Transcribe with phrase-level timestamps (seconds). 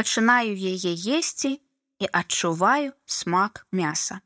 [0.00, 1.60] пачынаю яе есці
[2.00, 4.24] і адчуваю смак мяса.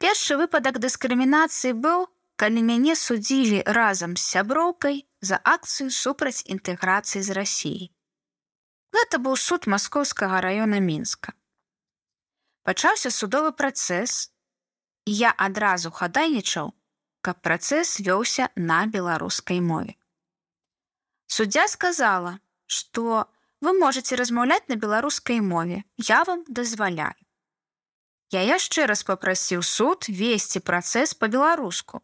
[0.00, 2.08] Першы выпадак дыскрымінацыі быў,
[2.40, 7.92] калі мяне судзілі разам з сяброўкай за акцыю супраць інтэграцыі з рассіяй.
[8.96, 11.36] Гэта быў суд маскоўскага раёна мінска.
[12.64, 14.32] Пачаўся судовы працэс,
[15.04, 16.72] і я адразу хадайнічаў,
[17.20, 19.94] каб працэс вёўся на беларускай мове.
[21.28, 23.28] Суддзя сказала, што
[23.62, 27.14] вы можете размаўляць на беларускай мове, я вам дазваляю.
[28.34, 32.02] Я яшчэ раз попрасіў суд весці працэс па-беларуску,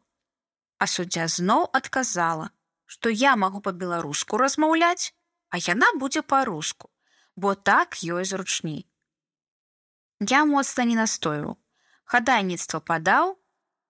[0.79, 2.51] а суддзя зноў адказала,
[2.87, 5.11] што я магу па-беларуску размаўляць,
[5.51, 6.93] а яна будзе па-руску,
[7.35, 8.87] бо так ёй зручней.
[10.21, 11.59] Я моцна не настойваў.
[12.09, 13.37] Хадайніцтва падаў,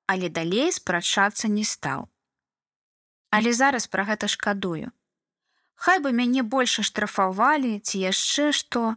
[0.07, 2.09] але далей спрачацца не стаў.
[3.31, 4.91] Але зараз пра гэта шкадую.
[5.79, 8.97] Хай бы мяне больш штрафавалі ці яшчэ што,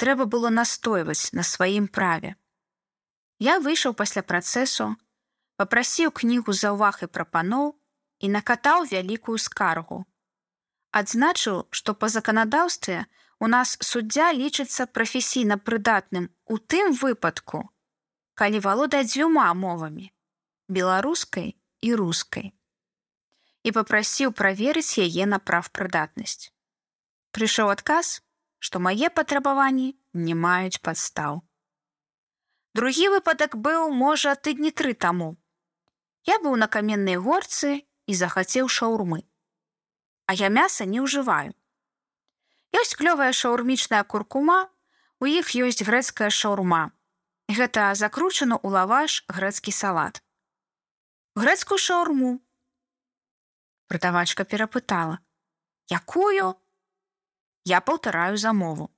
[0.00, 2.34] трэба было настойваць на сваім праве.
[3.38, 4.88] Я выйшаў пасля працэсу,
[5.60, 7.76] попрасіў кнігу за ўваг і прапаноў
[8.24, 10.02] і накатаў вялікую скаргу.
[10.90, 13.04] Адзначыў, што па заканадаўстве
[13.38, 17.68] у нас суддзя лічыцца прафесійна прыдатным у тым выпадку,
[18.34, 20.08] калі валодае дзвюма мовамі
[20.68, 22.52] беларускай і рускай
[23.68, 26.48] і попрасіў праверыць яе на правпрыдатнасць.
[27.36, 28.14] Прыйшоў адказ,
[28.58, 29.90] што мае патрабаванні
[30.28, 31.42] не маюць падстаў.
[32.78, 35.36] Другі выпадак быў можа тыдні тры таму.
[36.24, 39.20] Я быў на каменнай горцы і захацеў шаурмы.
[40.26, 41.52] А я мяса не ўжываю.
[42.72, 44.68] Ёсць клёвая шаурмічная куркума,
[45.20, 46.82] у іх ёсць грэцкая шаурма.
[47.48, 50.20] Гэта закручана ў лаваш грэцкі салат.
[51.36, 52.38] Грэцкую шаурму.
[53.88, 55.18] Прадавачка перапытала:
[55.88, 56.54] «Якую?
[57.64, 58.90] Я паўтараю замову.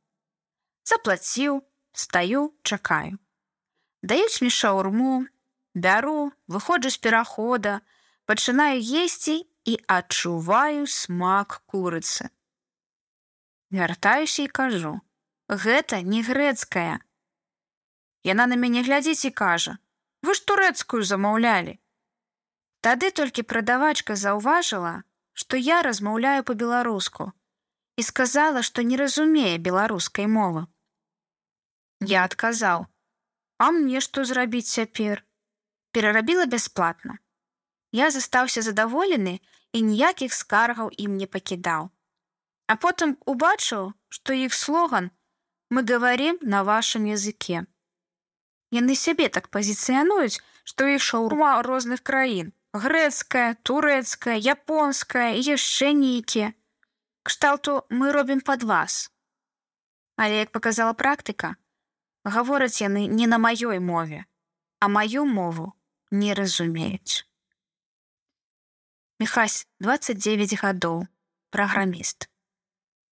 [0.85, 3.19] Заплаціў, стаю, чакаю.
[4.03, 5.27] Даюць мне шаурму,
[5.75, 7.81] бяру, выходжу з перахода,
[8.27, 12.31] пачынаю есці і адчуваю смак курыцы.
[13.71, 15.01] Вяртаюся і кажу:
[15.49, 16.99] «Гэта не грэцкая.
[18.23, 19.79] Яна на мяне глядзіць і кажа:
[20.23, 21.80] «Вы ж турэцкую замаўлялі.
[22.81, 24.93] Тады толькі прадавачка заўважыла,
[25.33, 27.33] што я размаўляю па-беларуску
[28.01, 30.67] і сказала, што не разумее беларускай мовы.
[32.01, 32.87] Я адказаў:
[33.65, 35.21] «А мне што зрабіць цяпер?
[35.93, 37.19] Перарабіла бясплатна.
[37.93, 39.41] Я застаўся задаволены
[39.73, 41.91] і ніякіх скаргаў ім не пакідаў.
[42.67, 45.11] А потым убачыў, што іх слоган
[45.69, 47.67] мы говорим на вашем языке.
[48.71, 56.55] Яны сябе так пазіцыянуюць, што іх шаурма розных краін: грэцкая, турэцкая, японская і яшчэ нейкія.
[57.23, 59.11] Кшталту мы робім пад вас.
[60.17, 61.57] Але як показала практыка,
[62.25, 64.25] гавораць яны не на маёй мове,
[64.79, 65.75] а маю мову
[66.11, 67.27] не разумеюць.
[69.19, 71.07] Михась 29 гадоў,
[71.51, 72.31] праграміст.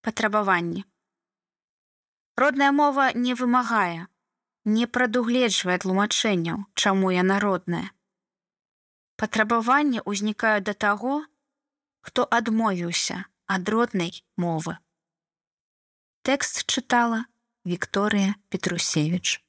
[0.01, 0.85] Патрабаванні.
[2.35, 4.07] Родная мова не вымагае,
[4.65, 7.91] не прадугледжвае тлумачэнняў, чаму я народная.
[9.19, 11.15] Патрабаванні ўзнікаюць да таго,
[12.07, 14.79] хто адмовіўся ад роднай мовы.
[16.23, 17.25] Тэкст чытала
[17.67, 19.43] Вікторыя Петрусевич.